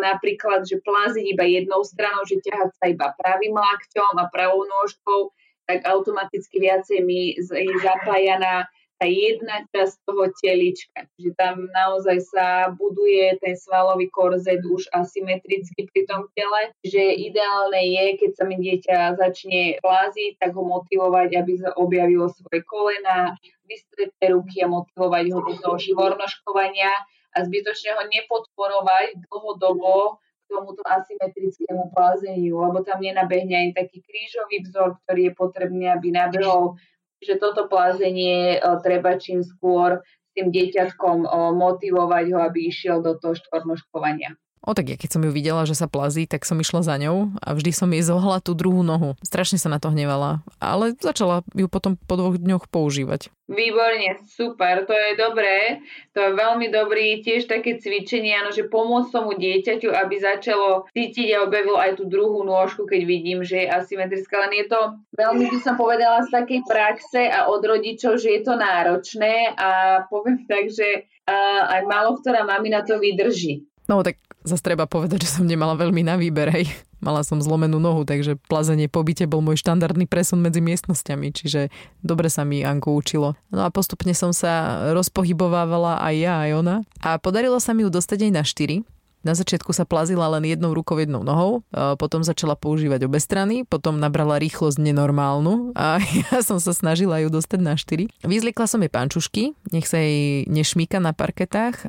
napríklad, 0.00 0.64
že 0.64 0.80
pláziť 0.80 1.36
iba 1.36 1.44
jednou 1.44 1.84
stranou, 1.84 2.24
že 2.24 2.40
ťahať 2.40 2.70
sa 2.80 2.84
iba 2.88 3.12
pravým 3.20 3.52
lakťom 3.52 4.16
a 4.16 4.32
pravou 4.32 4.64
nôžkou, 4.64 5.28
tak 5.66 5.82
automaticky 5.84 6.62
viacej 6.62 7.02
mi 7.02 7.34
je 7.36 7.74
zapája 7.82 8.38
na 8.38 8.54
tá 8.96 9.04
jedna 9.04 9.60
časť 9.76 10.08
toho 10.08 10.32
telička. 10.40 11.04
Čiže 11.16 11.36
tam 11.36 11.68
naozaj 11.68 12.18
sa 12.32 12.72
buduje 12.72 13.36
ten 13.44 13.52
svalový 13.52 14.08
korzet 14.08 14.64
už 14.64 14.88
asymetricky 14.96 15.84
pri 15.92 16.02
tom 16.08 16.24
tele. 16.32 16.72
Čiže 16.80 17.28
ideálne 17.28 17.76
je, 17.76 18.04
keď 18.16 18.30
sa 18.32 18.44
mi 18.48 18.56
dieťa 18.56 19.20
začne 19.20 19.76
pláziť, 19.84 20.40
tak 20.40 20.56
ho 20.56 20.64
motivovať, 20.64 21.28
aby 21.36 21.52
sa 21.60 21.76
objavilo 21.76 22.32
svoje 22.32 22.64
kolena, 22.64 23.36
vystreté 23.68 24.32
ruky 24.32 24.64
a 24.64 24.72
motivovať 24.72 25.24
ho 25.34 25.40
do 25.44 25.54
toho 25.60 25.76
živornoškovania 25.76 26.92
a 27.36 27.44
zbytočne 27.44 28.00
ho 28.00 28.02
nepodporovať 28.08 29.28
dlhodobo 29.28 30.16
tomuto 30.46 30.82
asymetrickému 30.86 31.90
plázeniu, 31.92 32.62
lebo 32.62 32.82
tam 32.86 33.02
nenabehne 33.02 33.70
aj 33.70 33.84
taký 33.84 34.02
krížový 34.02 34.66
vzor, 34.66 34.96
ktorý 35.04 35.30
je 35.30 35.32
potrebný, 35.34 35.84
aby 35.90 36.14
nabehol 36.14 36.78
že 37.22 37.40
toto 37.40 37.68
plázenie 37.68 38.56
e, 38.56 38.58
treba 38.84 39.16
čím 39.16 39.40
skôr 39.40 40.04
tým 40.36 40.52
dieťatkom 40.52 41.24
e, 41.24 41.28
motivovať 41.56 42.24
ho, 42.36 42.38
aby 42.44 42.68
išiel 42.68 43.00
do 43.00 43.16
toho 43.16 43.32
štvornoškovania. 43.34 44.36
O 44.66 44.74
tak 44.74 44.90
ja 44.90 44.98
keď 44.98 45.14
som 45.14 45.22
ju 45.22 45.30
videla, 45.30 45.62
že 45.62 45.78
sa 45.78 45.86
plazí, 45.86 46.26
tak 46.26 46.42
som 46.42 46.58
išla 46.58 46.82
za 46.82 46.98
ňou 46.98 47.38
a 47.38 47.54
vždy 47.54 47.70
som 47.70 47.86
jej 47.94 48.02
zohla 48.02 48.42
tú 48.42 48.50
druhú 48.50 48.82
nohu. 48.82 49.14
Strašne 49.22 49.62
sa 49.62 49.70
na 49.70 49.78
to 49.78 49.94
hnevala, 49.94 50.42
ale 50.58 50.90
začala 50.98 51.46
ju 51.54 51.70
potom 51.70 51.94
po 51.94 52.18
dvoch 52.18 52.34
dňoch 52.34 52.66
používať. 52.66 53.30
Výborne, 53.46 54.18
super, 54.26 54.82
to 54.90 54.90
je 54.90 55.14
dobré. 55.14 55.78
To 56.18 56.18
je 56.18 56.30
veľmi 56.34 56.66
dobrý 56.74 57.22
tiež 57.22 57.46
také 57.46 57.78
cvičenie, 57.78 58.34
áno, 58.34 58.50
že 58.50 58.66
pomôcť 58.66 59.14
tomu 59.14 59.38
dieťaťu, 59.38 59.86
aby 59.94 60.14
začalo 60.18 60.90
cítiť 60.90 61.38
a 61.38 61.46
objavilo 61.46 61.78
aj 61.78 62.02
tú 62.02 62.10
druhú 62.10 62.42
nôžku, 62.42 62.90
keď 62.90 63.06
vidím, 63.06 63.46
že 63.46 63.62
je 63.62 63.70
asymetrická. 63.70 64.50
Len 64.50 64.66
je 64.66 64.66
to 64.66 64.80
veľmi, 65.14 65.46
by 65.46 65.58
som 65.62 65.78
povedala, 65.78 66.26
z 66.26 66.34
takej 66.42 66.60
praxe 66.66 67.22
a 67.30 67.46
od 67.46 67.62
rodičov, 67.62 68.18
že 68.18 68.34
je 68.34 68.42
to 68.42 68.58
náročné 68.58 69.54
a 69.54 70.02
poviem 70.10 70.42
tak, 70.50 70.66
že 70.74 71.06
aj 71.70 71.86
málo 71.86 72.18
ktorá 72.18 72.42
mami 72.42 72.74
na 72.74 72.82
to 72.82 72.98
vydrží. 72.98 73.62
No 73.86 74.02
tak 74.02 74.18
zase 74.42 74.62
treba 74.62 74.86
povedať, 74.90 75.26
že 75.26 75.38
som 75.38 75.46
nemala 75.46 75.78
veľmi 75.78 76.02
na 76.02 76.18
výber, 76.18 76.50
hej. 76.50 76.66
Mala 76.98 77.22
som 77.22 77.38
zlomenú 77.38 77.76
nohu, 77.76 78.08
takže 78.08 78.40
plazenie 78.48 78.88
po 78.88 79.04
byte 79.04 79.28
bol 79.28 79.44
môj 79.44 79.60
štandardný 79.60 80.08
presun 80.08 80.40
medzi 80.40 80.64
miestnosťami, 80.64 81.28
čiže 81.30 81.68
dobre 82.00 82.32
sa 82.32 82.42
mi 82.42 82.64
Anku 82.64 82.90
učilo. 82.90 83.36
No 83.52 83.62
a 83.62 83.70
postupne 83.70 84.16
som 84.16 84.32
sa 84.32 84.80
rozpohybovávala 84.96 86.02
aj 86.02 86.14
ja, 86.16 86.34
aj 86.48 86.50
ona. 86.56 86.76
A 87.04 87.20
podarilo 87.20 87.60
sa 87.60 87.76
mi 87.76 87.84
ju 87.84 87.92
dostať 87.92 88.26
aj 88.26 88.32
na 88.32 88.42
4, 88.42 88.95
na 89.26 89.34
začiatku 89.34 89.74
sa 89.74 89.82
plazila 89.82 90.30
len 90.38 90.46
jednou 90.46 90.70
rukou, 90.70 90.94
jednou 91.02 91.26
nohou, 91.26 91.66
potom 91.98 92.22
začala 92.22 92.54
používať 92.54 93.10
obe 93.10 93.18
strany, 93.18 93.66
potom 93.66 93.98
nabrala 93.98 94.38
rýchlosť 94.38 94.78
nenormálnu 94.78 95.74
a 95.74 95.98
ja 96.30 96.38
som 96.46 96.62
sa 96.62 96.70
snažila 96.70 97.18
ju 97.18 97.28
dostať 97.28 97.58
na 97.58 97.74
4. 97.74 98.22
Vyzliekla 98.22 98.66
som 98.70 98.78
jej 98.78 98.92
pančušky, 98.92 99.58
nech 99.74 99.90
sa 99.90 99.98
jej 99.98 100.46
nešmíka 100.46 101.02
na 101.02 101.10
parketách. 101.10 101.82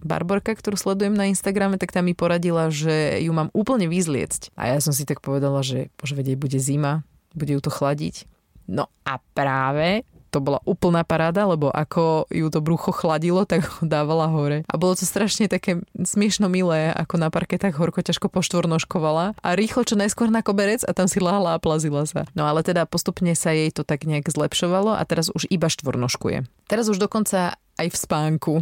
Barborka, 0.00 0.56
ktorú 0.56 0.80
sledujem 0.80 1.12
na 1.12 1.28
Instagrame, 1.28 1.76
tak 1.76 1.92
tam 1.92 2.08
mi 2.08 2.16
poradila, 2.16 2.72
že 2.72 3.20
ju 3.20 3.36
mám 3.36 3.52
úplne 3.52 3.84
vyzliecť. 3.84 4.56
A 4.56 4.72
ja 4.72 4.78
som 4.80 4.96
si 4.96 5.04
tak 5.04 5.20
povedala, 5.20 5.60
že 5.60 5.92
bože, 6.00 6.16
vedieť, 6.16 6.40
bude 6.40 6.56
zima, 6.56 7.04
bude 7.36 7.52
ju 7.52 7.60
to 7.60 7.68
chladiť. 7.68 8.24
No 8.70 8.88
a 9.04 9.20
práve 9.36 10.08
to 10.30 10.38
bola 10.38 10.62
úplná 10.62 11.02
paráda, 11.02 11.44
lebo 11.44 11.68
ako 11.68 12.30
ju 12.30 12.46
to 12.48 12.62
brucho 12.62 12.94
chladilo, 12.94 13.42
tak 13.50 13.66
ho 13.66 13.82
dávala 13.82 14.30
hore. 14.30 14.62
A 14.70 14.74
bolo 14.78 14.94
to 14.94 15.04
strašne 15.04 15.50
také 15.50 15.82
smiešno 15.98 16.46
milé, 16.46 16.94
ako 16.94 17.18
na 17.18 17.28
parketách 17.28 17.74
horko 17.74 18.00
ťažko 18.00 18.30
poštvornoškovala 18.30 19.36
a 19.36 19.48
rýchlo 19.58 19.82
čo 19.82 19.98
najskôr 19.98 20.30
na 20.30 20.40
koberec 20.46 20.86
a 20.86 20.94
tam 20.94 21.10
si 21.10 21.18
láhla 21.18 21.58
a 21.58 21.62
plazila 21.62 22.06
sa. 22.06 22.24
No 22.38 22.46
ale 22.46 22.62
teda 22.62 22.86
postupne 22.86 23.34
sa 23.34 23.50
jej 23.50 23.74
to 23.74 23.82
tak 23.82 24.06
nejak 24.06 24.30
zlepšovalo 24.30 24.94
a 24.94 25.02
teraz 25.02 25.28
už 25.34 25.50
iba 25.50 25.66
štvornoškuje. 25.66 26.46
Teraz 26.70 26.86
už 26.86 27.02
dokonca 27.02 27.58
aj 27.76 27.88
v 27.90 27.96
spánku. 27.96 28.54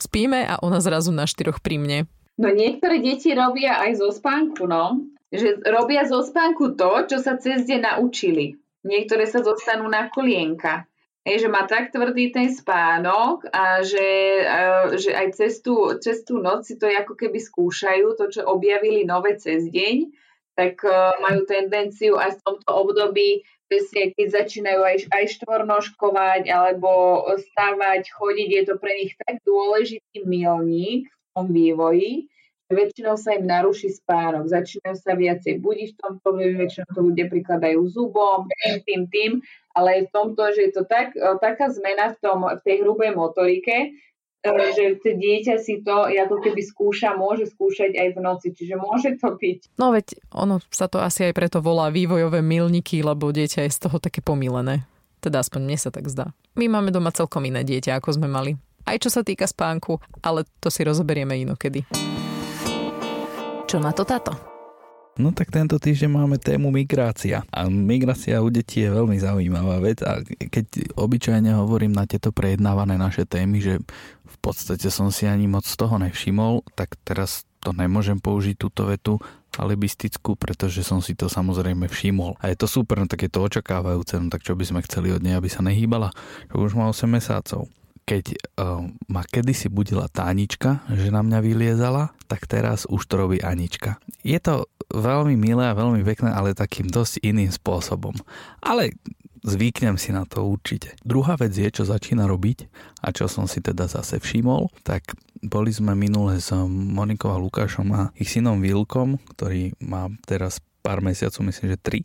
Spíme 0.00 0.48
a 0.48 0.56
ona 0.64 0.80
zrazu 0.80 1.12
na 1.12 1.28
štyroch 1.28 1.60
pri 1.60 1.76
mne. 1.76 1.98
No 2.40 2.48
niektoré 2.48 3.04
deti 3.04 3.36
robia 3.36 3.84
aj 3.84 4.00
zo 4.00 4.08
spánku, 4.16 4.64
no. 4.64 5.04
Že 5.28 5.60
robia 5.68 6.08
zo 6.08 6.24
spánku 6.24 6.72
to, 6.74 7.04
čo 7.04 7.20
sa 7.20 7.36
cez 7.36 7.68
deň 7.68 7.80
naučili. 7.84 8.56
Niektoré 8.80 9.28
sa 9.28 9.44
dostanú 9.44 9.84
na 9.92 10.08
kolienka. 10.08 10.88
Hej, 11.20 11.44
že 11.44 11.48
má 11.52 11.68
tak 11.68 11.92
tvrdý 11.92 12.32
ten 12.32 12.48
spánok 12.48 13.44
a 13.52 13.84
že, 13.84 14.40
že 14.96 15.12
aj 15.12 15.36
cez 15.36 15.60
tú, 15.60 15.92
cez 16.00 16.24
tú 16.24 16.40
noc 16.40 16.64
si 16.64 16.80
to 16.80 16.88
ako 16.88 17.12
keby 17.12 17.36
skúšajú, 17.36 18.16
to, 18.16 18.32
čo 18.32 18.48
objavili 18.48 19.04
nové 19.04 19.36
cez 19.36 19.68
deň, 19.68 20.08
tak 20.56 20.80
uh, 20.80 21.12
majú 21.20 21.44
tendenciu 21.44 22.16
aj 22.16 22.40
v 22.40 22.42
tomto 22.44 22.70
období, 22.72 23.44
presne 23.68 24.16
keď 24.16 24.26
začínajú 24.42 24.80
aj, 24.80 24.96
aj 25.12 25.24
štvornožkovať 25.36 26.42
alebo 26.48 27.22
stávať, 27.36 28.10
chodiť, 28.16 28.48
je 28.50 28.62
to 28.64 28.74
pre 28.80 28.92
nich 28.96 29.12
tak 29.20 29.44
dôležitý 29.44 30.24
milník 30.24 31.06
v 31.06 31.28
tom 31.36 31.52
vývoji, 31.52 32.32
väčšinou 32.70 33.18
sa 33.18 33.34
im 33.34 33.50
naruší 33.50 33.90
spánok, 33.90 34.46
začínajú 34.46 34.96
sa 34.96 35.18
viacej 35.18 35.58
budiť 35.58 35.88
v 35.94 35.98
tomto 35.98 36.28
väčšinou 36.38 36.88
to 36.94 37.00
ľudia 37.02 37.26
prikladajú 37.26 37.82
zubom, 37.90 38.46
tým, 38.46 38.78
tým, 38.86 39.02
tým 39.10 39.32
ale 39.74 39.88
aj 39.98 40.02
v 40.08 40.12
tomto, 40.14 40.42
že 40.54 40.60
je 40.70 40.72
to 40.74 40.82
tak, 40.86 41.14
e, 41.14 41.20
taká 41.38 41.70
zmena 41.70 42.14
v, 42.14 42.16
tom, 42.18 42.38
v 42.46 42.60
tej 42.66 42.76
hrubej 42.82 43.14
motorike, 43.14 43.76
e, 44.42 44.52
že 44.74 44.98
dieťa 44.98 45.54
si 45.62 45.82
to 45.86 46.10
ako 46.10 46.42
keby 46.42 46.62
skúša, 46.62 47.14
môže 47.14 47.46
skúšať 47.50 47.94
aj 47.94 48.08
v 48.14 48.18
noci, 48.18 48.48
čiže 48.50 48.74
môže 48.74 49.14
to 49.18 49.34
byť. 49.34 49.78
No 49.78 49.94
veď 49.94 50.18
ono 50.34 50.58
sa 50.70 50.90
to 50.90 50.98
asi 50.98 51.30
aj 51.30 51.34
preto 51.36 51.58
volá 51.62 51.90
vývojové 51.90 52.42
milníky, 52.42 53.02
lebo 53.02 53.30
dieťa 53.30 53.66
je 53.66 53.74
z 53.74 53.80
toho 53.86 54.02
také 54.02 54.22
pomilené. 54.22 54.82
Teda 55.20 55.44
aspoň 55.44 55.60
mne 55.68 55.78
sa 55.78 55.92
tak 55.92 56.08
zdá. 56.08 56.32
My 56.56 56.66
máme 56.66 56.90
doma 56.90 57.12
celkom 57.12 57.44
iné 57.44 57.60
dieťa, 57.60 58.00
ako 58.00 58.16
sme 58.16 58.26
mali. 58.26 58.56
Aj 58.88 58.96
čo 58.96 59.12
sa 59.12 59.20
týka 59.20 59.44
spánku, 59.44 60.00
ale 60.24 60.48
to 60.58 60.72
si 60.72 60.80
rozoberieme 60.80 61.36
inokedy. 61.36 61.84
Čo 63.70 63.78
na 63.78 63.94
to 63.94 64.02
táto? 64.02 64.34
No 65.14 65.30
tak 65.30 65.54
tento 65.54 65.78
týždeň 65.78 66.10
máme 66.10 66.42
tému 66.42 66.74
migrácia. 66.74 67.46
A 67.54 67.70
migrácia 67.70 68.42
u 68.42 68.50
detí 68.50 68.82
je 68.82 68.90
veľmi 68.90 69.14
zaujímavá 69.14 69.78
vec 69.78 70.02
a 70.02 70.18
keď 70.26 70.90
obyčajne 70.98 71.54
hovorím 71.54 71.94
na 71.94 72.02
tieto 72.02 72.34
prejednávané 72.34 72.98
naše 72.98 73.30
témy, 73.30 73.62
že 73.62 73.78
v 74.26 74.36
podstate 74.42 74.90
som 74.90 75.14
si 75.14 75.30
ani 75.30 75.46
moc 75.46 75.62
z 75.70 75.78
toho 75.78 76.02
nevšimol, 76.02 76.66
tak 76.74 76.98
teraz 77.06 77.46
to 77.62 77.70
nemôžem 77.70 78.18
použiť 78.18 78.58
túto 78.58 78.90
vetu 78.90 79.22
alibistickú, 79.54 80.34
pretože 80.34 80.82
som 80.82 80.98
si 80.98 81.14
to 81.14 81.30
samozrejme 81.30 81.86
všimol. 81.86 82.42
A 82.42 82.50
je 82.50 82.58
to 82.58 82.66
super, 82.66 82.98
no 82.98 83.06
tak 83.06 83.22
je 83.22 83.30
to 83.30 83.38
očakávajúce, 83.38 84.18
no 84.18 84.34
tak 84.34 84.42
čo 84.42 84.58
by 84.58 84.66
sme 84.66 84.82
chceli 84.82 85.14
od 85.14 85.22
nej, 85.22 85.38
aby 85.38 85.46
sa 85.46 85.62
nehýbala, 85.62 86.10
už 86.50 86.74
má 86.74 86.90
8 86.90 87.06
mesiacov 87.06 87.70
keď 88.10 88.24
uh, 88.58 88.82
ma 89.06 89.22
kedysi 89.22 89.70
budila 89.70 90.10
tá 90.10 90.26
Anička, 90.26 90.82
že 90.90 91.14
na 91.14 91.22
mňa 91.22 91.38
vyliezala, 91.38 92.10
tak 92.26 92.50
teraz 92.50 92.82
už 92.90 93.06
to 93.06 93.14
robí 93.14 93.38
Anička. 93.38 94.02
Je 94.26 94.34
to 94.42 94.66
veľmi 94.90 95.38
milé 95.38 95.70
a 95.70 95.78
veľmi 95.78 96.02
pekné, 96.02 96.34
ale 96.34 96.58
takým 96.58 96.90
dosť 96.90 97.22
iným 97.22 97.54
spôsobom. 97.54 98.18
Ale 98.58 98.98
zvyknem 99.46 99.94
si 99.94 100.10
na 100.10 100.26
to 100.26 100.42
určite. 100.42 100.98
Druhá 101.06 101.38
vec 101.38 101.54
je, 101.54 101.70
čo 101.70 101.86
začína 101.86 102.26
robiť 102.26 102.66
a 102.98 103.14
čo 103.14 103.30
som 103.30 103.46
si 103.46 103.62
teda 103.62 103.86
zase 103.86 104.18
všimol, 104.18 104.74
tak 104.82 105.14
boli 105.40 105.70
sme 105.70 105.94
minule 105.94 106.42
s 106.42 106.50
Monikou 106.66 107.30
a 107.32 107.38
Lukášom 107.38 107.88
a 107.94 108.02
ich 108.18 108.28
synom 108.28 108.58
Vilkom, 108.60 109.22
ktorý 109.38 109.72
má 109.80 110.10
teraz 110.26 110.58
pár 110.90 111.06
mesiacov, 111.06 111.46
myslím, 111.46 111.70
že 111.70 111.78
tri. 111.78 112.02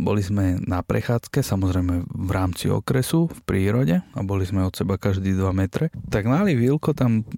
Boli 0.00 0.24
sme 0.24 0.56
na 0.64 0.80
prechádzke, 0.80 1.44
samozrejme 1.44 2.08
v 2.08 2.30
rámci 2.32 2.72
okresu, 2.72 3.28
v 3.28 3.40
prírode 3.44 4.00
a 4.00 4.20
boli 4.24 4.48
sme 4.48 4.64
od 4.64 4.72
seba 4.72 4.96
každý 4.96 5.36
2 5.36 5.52
metre. 5.52 5.92
Tak 6.08 6.24
malý 6.24 6.56
Vilko 6.56 6.96
tam 6.96 7.28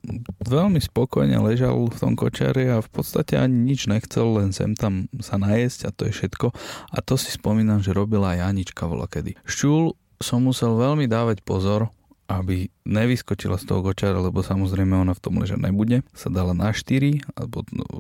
veľmi 0.46 0.78
spokojne 0.78 1.34
ležal 1.42 1.90
v 1.90 1.98
tom 1.98 2.14
kočare 2.14 2.70
a 2.70 2.78
v 2.78 2.86
podstate 2.94 3.34
ani 3.34 3.74
nič 3.74 3.90
nechcel, 3.90 4.38
len 4.38 4.54
sem 4.54 4.78
tam 4.78 5.10
sa 5.18 5.34
najesť 5.34 5.80
a 5.82 5.90
to 5.90 6.06
je 6.06 6.14
všetko. 6.14 6.54
A 6.94 7.02
to 7.02 7.18
si 7.18 7.34
spomínam, 7.34 7.82
že 7.82 7.90
robila 7.90 8.38
aj 8.38 8.54
Anička 8.54 8.86
volakedy. 8.86 9.34
Šťul 9.42 9.98
som 10.22 10.46
musel 10.46 10.78
veľmi 10.78 11.10
dávať 11.10 11.42
pozor, 11.42 11.90
aby 12.26 12.70
nevyskočila 12.86 13.58
z 13.58 13.64
toho 13.70 13.80
kočara, 13.86 14.18
lebo 14.18 14.42
samozrejme 14.42 14.94
ona 14.94 15.14
v 15.14 15.22
tom 15.22 15.38
ležať 15.38 15.62
nebude. 15.62 16.02
Sa 16.14 16.30
dala 16.30 16.52
na 16.52 16.74
4, 16.74 17.22
a 17.38 17.40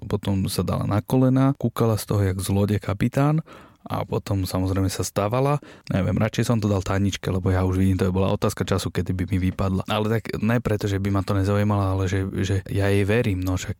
potom 0.06 0.46
sa 0.50 0.66
dala 0.66 0.86
na 0.86 1.02
kolena, 1.02 1.54
kúkala 1.58 1.98
z 1.98 2.04
toho 2.06 2.22
jak 2.22 2.38
zlode 2.42 2.78
kapitán 2.82 3.42
a 3.86 4.02
potom 4.02 4.42
samozrejme 4.42 4.90
sa 4.90 5.06
stávala. 5.06 5.62
Neviem, 5.90 6.18
radšej 6.18 6.44
som 6.50 6.58
to 6.58 6.66
dal 6.66 6.82
Taničke, 6.82 7.30
lebo 7.30 7.54
ja 7.54 7.62
už 7.62 7.78
vidím, 7.78 7.96
to 7.96 8.10
bola 8.10 8.34
otázka 8.34 8.66
času, 8.66 8.90
kedy 8.90 9.14
by 9.14 9.24
mi 9.30 9.38
vypadla. 9.50 9.86
Ale 9.86 10.10
tak 10.18 10.36
ne 10.42 10.58
preto, 10.58 10.90
že 10.90 10.98
by 10.98 11.08
ma 11.14 11.22
to 11.22 11.38
nezaujímalo, 11.38 11.82
ale 11.96 12.04
že, 12.10 12.26
že 12.42 12.56
ja 12.66 12.90
jej 12.90 13.06
verím, 13.06 13.46
no 13.46 13.54
však 13.54 13.78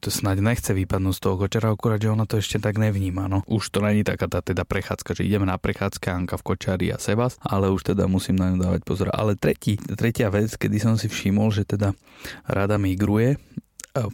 to 0.00 0.08
snáď 0.08 0.40
nechce 0.40 0.70
vypadnúť 0.72 1.14
z 1.18 1.22
toho 1.22 1.34
kočera, 1.36 1.68
akurát, 1.74 2.00
že 2.00 2.08
ona 2.08 2.24
to 2.24 2.38
ešte 2.38 2.62
tak 2.62 2.78
nevníma. 2.80 3.26
No. 3.26 3.42
Už 3.50 3.68
to 3.68 3.82
není 3.82 4.06
taká 4.06 4.30
tá 4.30 4.40
teda 4.40 4.62
prechádzka, 4.64 5.18
že 5.18 5.26
ideme 5.26 5.44
na 5.44 5.58
prechádzka 5.58 6.08
Anka 6.14 6.36
v 6.38 6.46
kočari 6.54 6.86
a 6.94 6.96
Sebas, 6.96 7.36
ale 7.42 7.68
už 7.68 7.92
teda 7.92 8.06
musím 8.06 8.38
na 8.38 8.54
ňu 8.54 8.62
dávať 8.62 8.80
pozor. 8.86 9.10
Ale 9.12 9.34
tretí, 9.34 9.76
tretia 9.76 10.30
vec, 10.30 10.54
kedy 10.54 10.78
som 10.78 10.94
si 10.94 11.10
všimol, 11.10 11.50
že 11.50 11.66
teda 11.66 11.92
rada 12.46 12.78
migruje, 12.78 13.36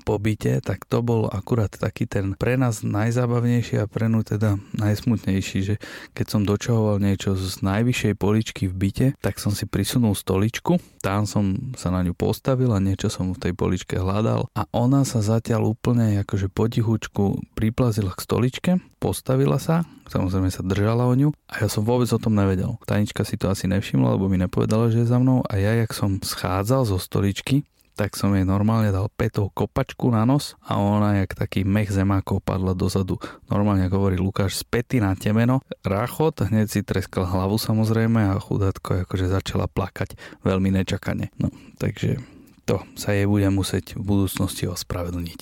pobyte, 0.07 0.63
tak 0.63 0.87
to 0.87 1.03
bol 1.03 1.27
akurát 1.29 1.71
taký 1.71 2.07
ten 2.07 2.39
pre 2.39 2.55
nás 2.55 2.87
najzábavnejší 2.87 3.83
a 3.83 3.91
pre 3.91 4.07
ňu 4.07 4.23
teda 4.23 4.57
najsmutnejší, 4.79 5.59
že 5.63 5.75
keď 6.15 6.27
som 6.27 6.43
dočahoval 6.47 7.03
niečo 7.03 7.35
z 7.35 7.61
najvyššej 7.61 8.15
poličky 8.17 8.71
v 8.71 8.75
byte, 8.75 9.07
tak 9.19 9.43
som 9.43 9.51
si 9.51 9.67
prisunul 9.67 10.15
stoličku, 10.15 10.79
tam 11.03 11.27
som 11.27 11.75
sa 11.75 11.91
na 11.91 12.07
ňu 12.07 12.15
postavil 12.15 12.71
a 12.71 12.83
niečo 12.83 13.11
som 13.11 13.35
v 13.35 13.43
tej 13.43 13.53
poličke 13.59 13.99
hľadal 13.99 14.47
a 14.55 14.63
ona 14.71 15.03
sa 15.03 15.19
zatiaľ 15.21 15.75
úplne 15.75 16.23
akože 16.23 16.53
potichučku 16.53 17.43
priplazila 17.59 18.15
k 18.15 18.25
stoličke, 18.25 18.71
postavila 19.03 19.59
sa, 19.59 19.83
samozrejme 20.07 20.49
sa 20.55 20.63
držala 20.63 21.11
o 21.11 21.15
ňu 21.19 21.35
a 21.51 21.65
ja 21.65 21.69
som 21.69 21.83
vôbec 21.83 22.07
o 22.15 22.23
tom 22.23 22.39
nevedel. 22.39 22.79
Tanička 22.87 23.27
si 23.27 23.35
to 23.35 23.51
asi 23.51 23.67
nevšimla, 23.67 24.15
lebo 24.15 24.31
mi 24.31 24.39
nepovedala, 24.39 24.95
že 24.95 25.03
je 25.03 25.11
za 25.11 25.19
mnou 25.19 25.43
a 25.43 25.59
ja, 25.59 25.75
jak 25.75 25.91
som 25.91 26.23
schádzal 26.23 26.87
zo 26.87 26.99
stoličky, 27.03 27.67
tak 27.93 28.17
som 28.17 28.33
jej 28.33 28.43
normálne 28.43 28.89
dal 28.89 29.13
petou 29.13 29.53
kopačku 29.53 30.09
na 30.09 30.25
nos 30.25 30.57
a 30.65 30.81
ona 30.81 31.23
jak 31.23 31.37
taký 31.37 31.63
mech 31.63 31.93
zemákov 31.93 32.41
padla 32.41 32.73
dozadu. 32.73 33.21
Normálne 33.53 33.87
hovorí 33.93 34.17
Lukáš, 34.17 34.61
z 34.61 34.65
pety 34.65 34.97
na 34.99 35.13
temeno. 35.13 35.61
Rachot, 35.85 36.41
hneď 36.49 36.67
si 36.73 36.81
treskal 36.81 37.29
hlavu 37.29 37.61
samozrejme 37.61 38.33
a 38.33 38.41
chudátko 38.41 39.05
akože 39.05 39.29
začala 39.29 39.69
plakať 39.69 40.17
veľmi 40.45 40.73
nečakane. 40.73 41.31
No, 41.37 41.53
takže 41.77 42.21
to 42.65 42.81
sa 42.97 43.13
jej 43.13 43.29
bude 43.29 43.49
musieť 43.53 43.99
v 43.99 44.03
budúcnosti 44.03 44.71
ospravedlniť. 44.71 45.41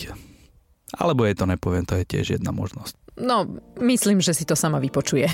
Alebo 0.99 1.23
je 1.23 1.35
to 1.39 1.47
nepoviem, 1.47 1.87
to 1.87 1.95
je 2.03 2.05
tiež 2.09 2.41
jedna 2.41 2.51
možnosť. 2.51 2.99
No, 3.21 3.45
myslím, 3.79 4.25
že 4.25 4.33
si 4.33 4.49
to 4.49 4.57
sama 4.57 4.81
vypočuje. 4.81 5.29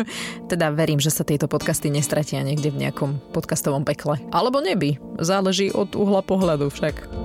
teda 0.52 0.70
verím, 0.70 1.02
že 1.02 1.10
sa 1.10 1.26
tieto 1.26 1.50
podcasty 1.50 1.90
nestratia 1.90 2.40
niekde 2.46 2.70
v 2.70 2.86
nejakom 2.86 3.18
podcastovom 3.34 3.82
pekle. 3.82 4.22
Alebo 4.30 4.62
neby. 4.62 5.02
Záleží 5.18 5.74
od 5.74 5.98
uhla 5.98 6.22
pohľadu 6.22 6.70
však. 6.70 7.21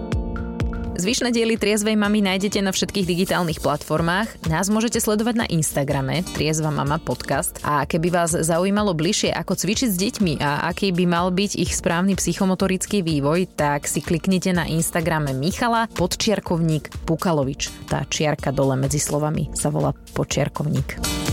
Zvyšné 0.97 1.29
diely 1.29 1.61
Triezvej 1.61 1.93
mamy 1.93 2.25
nájdete 2.25 2.57
na 2.65 2.73
všetkých 2.73 3.05
digitálnych 3.05 3.61
platformách. 3.61 4.49
Nás 4.49 4.65
môžete 4.65 4.97
sledovať 4.97 5.35
na 5.37 5.45
Instagrame 5.45 6.25
Triezva 6.33 6.73
mama 6.73 6.97
podcast. 6.97 7.61
A 7.61 7.85
keby 7.85 8.09
vás 8.09 8.33
zaujímalo 8.33 8.97
bližšie, 8.97 9.29
ako 9.29 9.53
cvičiť 9.53 9.89
s 9.93 9.97
deťmi 10.01 10.33
a 10.41 10.65
aký 10.65 10.89
by 10.89 11.05
mal 11.05 11.29
byť 11.29 11.61
ich 11.61 11.77
správny 11.77 12.17
psychomotorický 12.17 13.05
vývoj, 13.05 13.45
tak 13.45 13.85
si 13.85 14.01
kliknite 14.01 14.49
na 14.57 14.65
Instagrame 14.65 15.37
Michala 15.37 15.85
podčiarkovník 15.93 16.89
Pukalovič. 17.05 17.69
Tá 17.85 18.01
čiarka 18.09 18.49
dole 18.49 18.73
medzi 18.73 18.97
slovami 18.97 19.53
sa 19.53 19.69
volá 19.69 19.93
podčiarkovník. 20.17 21.26